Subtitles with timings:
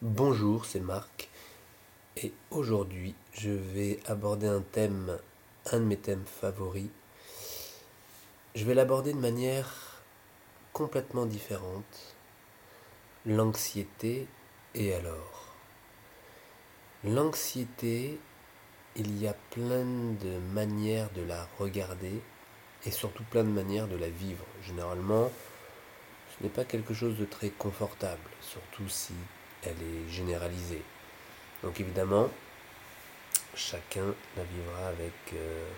[0.00, 1.28] Bonjour, c'est Marc
[2.16, 5.18] et aujourd'hui je vais aborder un thème,
[5.72, 6.90] un de mes thèmes favoris.
[8.54, 10.00] Je vais l'aborder de manière
[10.72, 12.14] complètement différente.
[13.26, 14.28] L'anxiété
[14.76, 15.56] et alors
[17.02, 18.20] L'anxiété,
[18.94, 22.22] il y a plein de manières de la regarder
[22.86, 24.46] et surtout plein de manières de la vivre.
[24.62, 25.28] Généralement,
[26.28, 29.14] ce n'est pas quelque chose de très confortable, surtout si
[29.64, 30.82] elle est généralisée.
[31.62, 32.30] Donc évidemment,
[33.54, 35.68] chacun la vivra avec euh,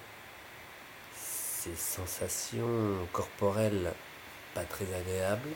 [1.15, 3.93] ses sensations corporelles
[4.55, 5.51] pas très agréables,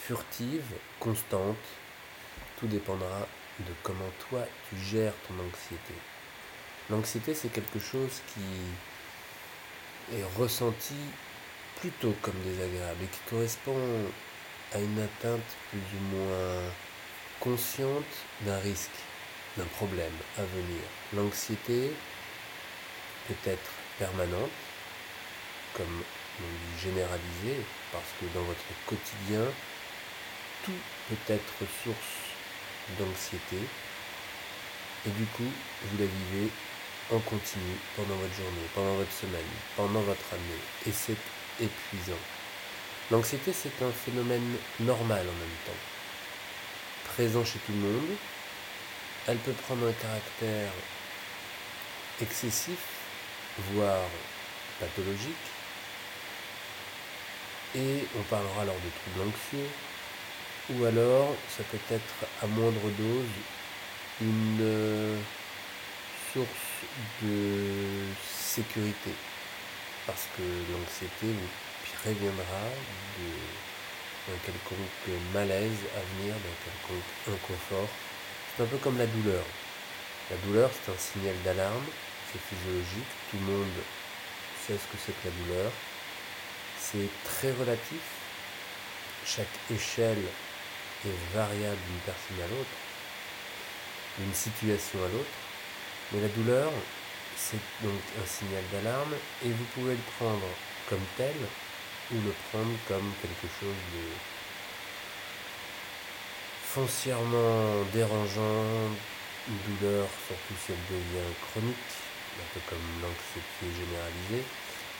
[0.00, 1.56] furtives, constantes.
[2.58, 3.26] Tout dépendra
[3.58, 5.94] de comment toi tu gères ton anxiété.
[6.90, 8.40] L'anxiété, c'est quelque chose qui
[10.16, 10.94] est ressenti
[11.80, 13.76] plutôt comme désagréable et qui correspond
[14.72, 16.62] à une atteinte plus ou moins
[17.42, 19.02] consciente d'un risque,
[19.56, 20.82] d'un problème à venir.
[21.12, 21.90] L'anxiété
[23.26, 24.58] peut être permanente,
[25.74, 26.04] comme
[26.38, 29.42] on dit généralisée, parce que dans votre quotidien,
[30.64, 32.14] tout peut être source
[32.96, 33.58] d'anxiété.
[35.04, 35.50] Et du coup,
[35.82, 36.48] vous la vivez
[37.10, 40.62] en continu pendant votre journée, pendant votre semaine, pendant votre année.
[40.86, 41.18] Et c'est
[41.60, 42.22] épuisant.
[43.10, 45.91] L'anxiété, c'est un phénomène normal en même temps
[47.14, 48.16] présent chez tout le monde.
[49.26, 50.72] Elle peut prendre un caractère
[52.20, 52.78] excessif,
[53.72, 54.08] voire
[54.80, 55.46] pathologique.
[57.74, 59.68] Et on parlera alors de troubles anxieux.
[60.70, 63.34] Ou alors, ça peut être à moindre dose
[64.20, 65.18] une euh,
[66.32, 66.46] source
[67.22, 69.10] de sécurité.
[70.06, 72.64] Parce que l'anxiété vous préviendra
[73.18, 73.71] de
[74.26, 77.88] d'un quelconque malaise à venir, d'un quelconque inconfort.
[78.56, 79.44] C'est un peu comme la douleur.
[80.30, 81.84] La douleur, c'est un signal d'alarme,
[82.30, 83.78] c'est physiologique, tout le monde
[84.66, 85.72] sait ce que c'est que la douleur.
[86.78, 88.02] C'est très relatif,
[89.26, 90.24] chaque échelle
[91.04, 92.76] est variable d'une personne à l'autre,
[94.18, 95.36] d'une situation à l'autre,
[96.12, 96.70] mais la douleur,
[97.36, 100.46] c'est donc un signal d'alarme et vous pouvez le prendre
[100.88, 101.34] comme tel
[102.12, 104.04] ou le prendre comme quelque chose de
[106.72, 108.88] foncièrement dérangeant,
[109.48, 111.92] une douleur, surtout si elle devient chronique,
[112.40, 114.44] un peu comme l'anxiété généralisée.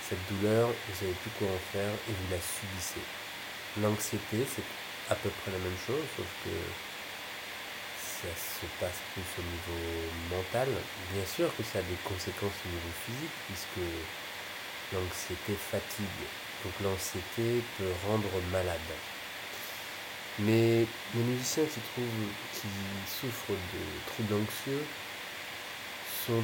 [0.09, 3.05] Cette douleur, vous savez plus quoi en faire et vous la subissez.
[3.81, 4.69] L'anxiété, c'est
[5.09, 6.53] à peu près la même chose, sauf que
[8.03, 9.81] ça se passe plus au niveau
[10.29, 10.69] mental.
[11.13, 13.85] Bien sûr que ça a des conséquences au niveau physique, puisque
[14.93, 16.25] l'anxiété fatigue
[16.65, 18.79] donc l'anxiété peut rendre malade.
[20.39, 22.07] Mais les musiciens qui, trouvent,
[22.55, 22.69] qui
[23.21, 24.85] souffrent de troubles anxieux
[26.27, 26.43] sont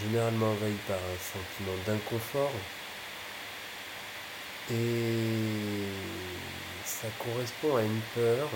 [0.00, 2.52] généralement envahis par un sentiment d'inconfort
[4.70, 5.88] et
[6.84, 8.48] ça correspond à une peur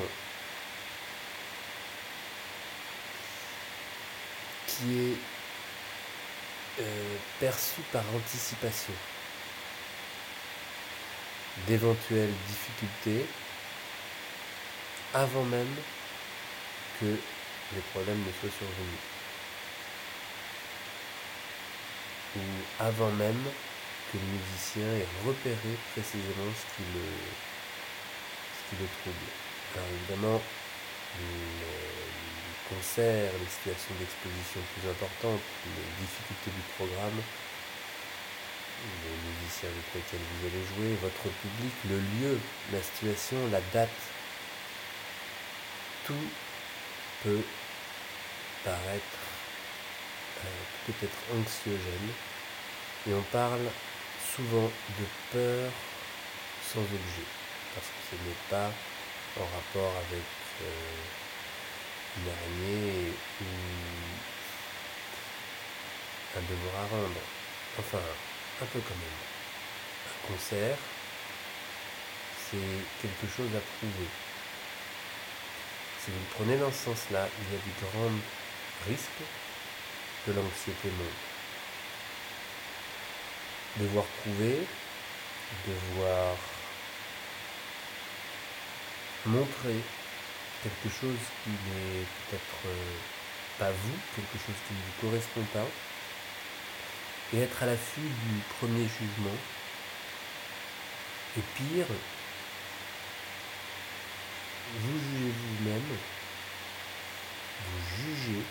[4.67, 5.17] qui est
[6.81, 8.95] euh, perçue par anticipation
[11.67, 13.27] d'éventuelles difficultés
[15.15, 15.75] avant même
[17.01, 19.05] que les problèmes ne soient survenus.
[22.37, 22.41] Ou
[22.81, 23.45] avant même
[24.13, 29.29] que le musicien ait repéré précisément ce qui le, trouble.
[29.75, 30.41] Alors évidemment,
[31.19, 31.59] les
[32.69, 37.21] concerts, les situations d'exposition plus importantes, les difficultés du programme
[38.85, 42.39] les musiciens avec lesquels vous allez jouer, votre public, le lieu,
[42.73, 43.89] la situation, la date.
[46.07, 46.29] Tout
[47.23, 47.45] peut
[48.65, 49.19] paraître,
[50.45, 52.11] euh, peut être anxiogène.
[53.09, 53.67] Et on parle
[54.37, 55.71] souvent de peur
[56.73, 57.29] sans objet,
[57.75, 58.71] parce que ce n'est pas
[59.41, 60.25] en rapport avec
[60.63, 60.99] euh,
[62.17, 63.45] une araignée ou
[66.37, 67.21] un devoir à rendre.
[67.79, 67.99] Enfin,
[68.61, 69.21] un peu quand même.
[70.09, 70.77] Un concert,
[72.51, 74.09] c'est quelque chose à prouver.
[76.05, 78.19] Si vous le prenez dans ce sens-là, il y a des grands
[78.89, 79.25] risques
[80.25, 81.25] que l'anxiété monte.
[83.77, 84.67] Devoir prouver,
[85.67, 86.37] devoir
[89.27, 89.77] montrer
[90.63, 92.75] quelque chose qui n'est peut-être
[93.59, 95.67] pas vous, quelque chose qui ne vous correspond pas,
[97.33, 99.39] et être à l'affût du premier jugement.
[101.37, 101.87] Et pire,
[104.81, 105.99] vous jugez vous-même
[107.65, 108.43] vous jugez,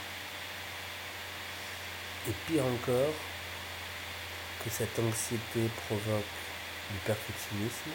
[2.27, 3.13] et pire encore,
[4.63, 6.23] que cette anxiété provoque
[6.91, 7.91] du perfectionnisme,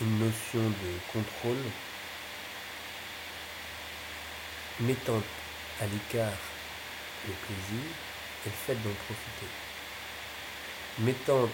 [0.00, 1.62] une notion de contrôle,
[4.80, 5.22] mettant
[5.80, 6.51] à l'écart
[7.28, 7.86] le plaisir
[8.44, 9.50] et le fait d'en profiter.
[10.98, 11.48] Mettant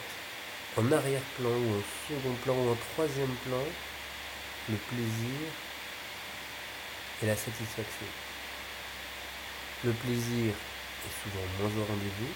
[0.76, 3.65] en arrière-plan ou en second plan ou en troisième plan
[4.69, 5.49] le plaisir
[7.23, 8.06] et la satisfaction.
[9.85, 12.32] Le plaisir est souvent moins au rendez-vous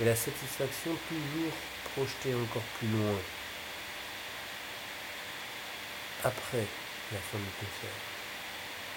[0.00, 1.54] et la satisfaction toujours
[1.94, 3.18] projetée encore plus loin
[6.24, 6.66] après
[7.12, 8.15] la fin du concert.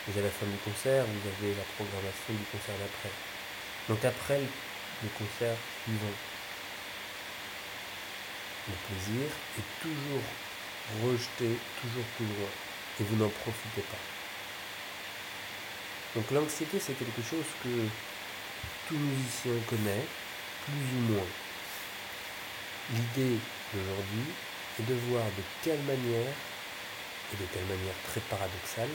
[0.07, 3.11] Vous à la fin du concert, vous avez la programmation du concert d'après.
[3.87, 6.17] Donc après le concert suivant,
[8.69, 10.23] le plaisir est toujours
[11.03, 12.49] rejeté, toujours plus loin,
[12.99, 14.03] et vous n'en profitez pas.
[16.15, 17.85] Donc l'anxiété, c'est quelque chose que
[18.87, 20.05] tout musicien connaît,
[20.65, 21.29] plus ou moins.
[22.93, 23.37] L'idée
[23.73, 24.25] d'aujourd'hui
[24.79, 26.33] est de voir de quelle manière,
[27.31, 28.89] et de quelle manière très paradoxale,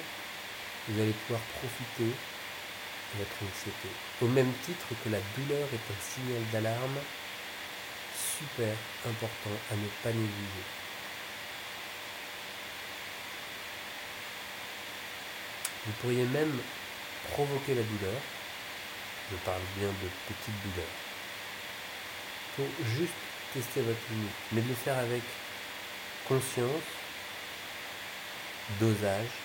[0.88, 3.88] vous allez pouvoir profiter de votre anxiété.
[4.20, 6.98] Au même titre que la douleur est un signal d'alarme
[8.38, 8.76] super
[9.06, 10.64] important à ne pas négliger.
[15.86, 16.58] Vous pourriez même
[17.30, 18.20] provoquer la douleur,
[19.30, 20.88] je parle bien de petite douleur,
[22.56, 22.66] pour
[22.96, 23.12] juste
[23.52, 25.22] tester votre limite, mais de le faire avec
[26.26, 26.88] conscience,
[28.80, 29.43] dosage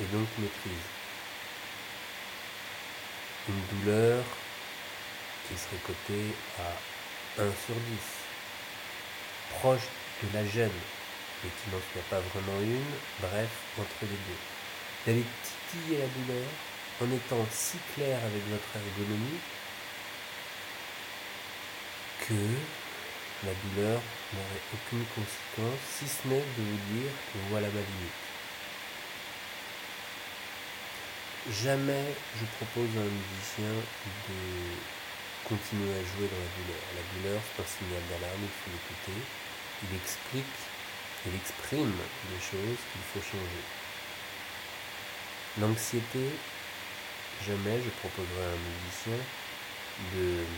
[0.00, 0.86] et donc maîtrise.
[3.48, 4.24] Une douleur
[5.46, 7.80] qui serait cotée à 1 sur 10,
[9.58, 9.88] proche
[10.22, 10.70] de la gêne,
[11.42, 14.40] mais qui n'en soit pas vraiment une, bref, entre les deux.
[15.06, 16.48] D'aller titiller la douleur
[17.02, 19.40] en étant si clair avec votre ergonomie
[22.26, 24.00] que la douleur
[24.32, 28.23] n'aurait aucune conséquence, si ce n'est de vous dire que voilà ma limite.
[31.50, 32.06] Jamais
[32.40, 34.34] je propose à un musicien de
[35.44, 36.82] continuer à jouer dans la douleur.
[36.96, 39.20] La douleur, c'est un signal d'alarme, il faut l'écouter.
[39.84, 40.56] Il explique,
[41.26, 41.92] il exprime
[42.32, 43.64] des choses qu'il faut changer.
[45.60, 46.32] L'anxiété,
[47.46, 49.20] jamais je proposerai à un musicien
[50.16, 50.48] de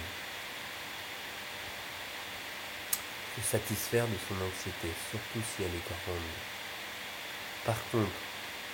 [3.35, 6.31] se satisfaire de son anxiété, surtout si elle est grande.
[7.65, 8.23] Par contre,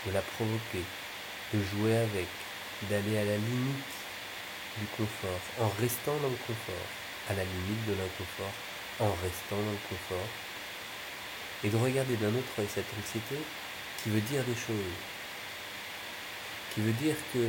[0.06, 0.84] de la provoquer,
[1.52, 2.26] de jouer avec,
[2.88, 3.94] d'aller à la limite
[4.78, 6.88] du confort, en restant dans le confort,
[7.28, 8.52] à la limite de l'inconfort,
[9.00, 10.28] en restant dans le confort,
[11.64, 13.36] et de regarder d'un autre œil cette anxiété
[14.02, 14.96] qui veut dire des choses,
[16.74, 17.48] qui veut dire que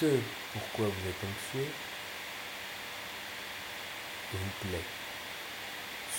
[0.00, 0.06] ce
[0.52, 1.70] pourquoi vous êtes anxieux
[4.32, 4.88] vous plaît.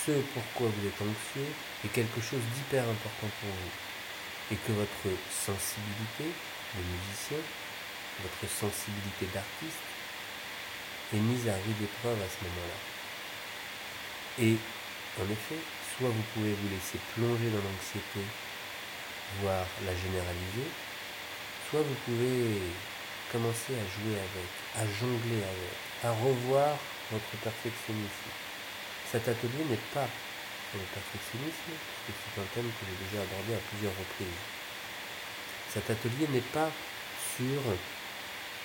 [0.06, 1.52] Ce pourquoi vous êtes anxieux
[1.84, 3.95] est quelque chose d'hyper important pour vous
[4.52, 6.30] et que votre sensibilité
[6.74, 7.42] de musicien,
[8.22, 9.86] votre sensibilité d'artiste
[11.14, 12.78] est mise à rude épreuve à ce moment-là.
[14.38, 14.56] Et
[15.20, 15.60] en effet,
[15.96, 18.20] soit vous pouvez vous laisser plonger dans l'anxiété,
[19.40, 20.68] voire la généraliser,
[21.70, 22.60] soit vous pouvez
[23.32, 26.76] commencer à jouer avec, à jongler avec, à revoir
[27.10, 28.30] votre perfectionnisme.
[29.10, 30.08] Cet atelier n'est pas
[30.74, 31.72] le perfectionnisme,
[32.38, 34.40] un thème que j'ai déjà abordé à plusieurs reprises.
[35.72, 36.70] Cet atelier n'est pas
[37.36, 37.60] sur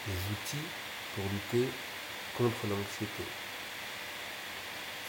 [0.08, 0.68] les outils
[1.16, 1.68] pour lutter
[2.38, 3.24] contre l'anxiété.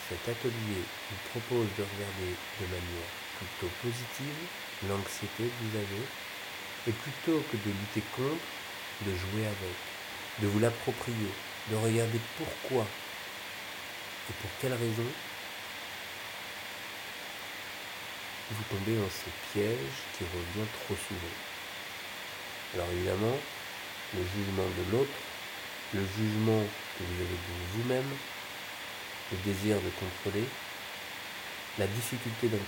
[0.08, 4.38] Cet atelier vous propose de regarder de manière plutôt positive
[4.88, 6.04] l'anxiété que vous avez,
[6.88, 8.50] et plutôt que de lutter contre,
[9.06, 9.78] de jouer avec,
[10.42, 11.30] de vous l'approprier,
[11.70, 15.12] de regarder pourquoi et pour quelles raisons
[18.52, 21.36] vous tombez dans ce piège qui revient trop souvent.
[22.74, 23.36] Alors évidemment,
[24.14, 25.18] le jugement de l'autre,
[25.94, 26.62] le jugement
[26.98, 28.10] que vous avez de vous-même,
[29.32, 30.46] le désir de contrôler,
[31.78, 32.58] la difficulté de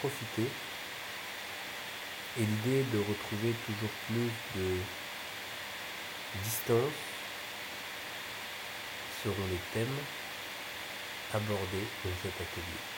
[0.00, 0.48] profiter
[2.38, 4.76] et l'idée de retrouver toujours plus de
[6.44, 6.98] distance
[9.24, 9.98] seront les thèmes
[11.34, 12.95] abordés dans cet atelier.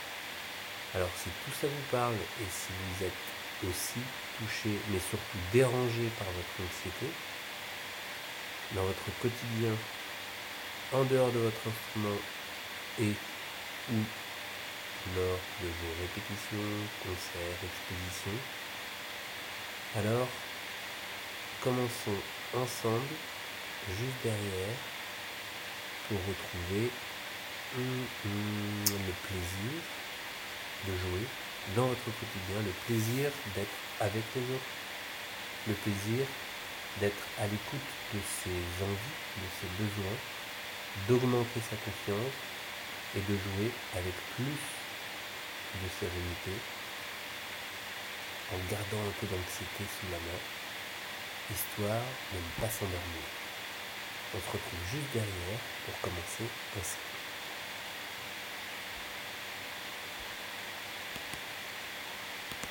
[0.94, 4.00] Alors si tout ça vous parle et si vous êtes aussi
[4.38, 7.12] touché, mais surtout dérangé par votre anxiété,
[8.72, 9.74] dans votre quotidien,
[10.92, 12.18] en dehors de votre instrument
[13.00, 13.12] et
[13.92, 14.00] ou
[15.16, 16.70] lors de vos répétitions,
[17.02, 18.40] concerts, expositions,
[19.96, 20.28] Alors,
[21.62, 22.20] commençons
[22.54, 23.14] ensemble,
[23.88, 24.76] juste derrière,
[26.08, 26.90] pour retrouver
[27.76, 29.82] hum, hum, le plaisir
[30.86, 31.26] de jouer
[31.76, 34.72] dans votre quotidien, le plaisir d'être avec les autres,
[35.66, 36.24] le plaisir
[37.00, 40.18] d'être à l'écoute de ses envies, de ses besoins,
[41.08, 42.36] d'augmenter sa confiance
[43.16, 44.58] et de jouer avec plus
[45.82, 46.54] de sérénité
[48.52, 50.40] en gardant un peu d'anxiété sous la main,
[51.52, 53.28] histoire de ne pas s'endormir.
[54.34, 57.17] On se retrouve juste derrière pour commencer ainsi.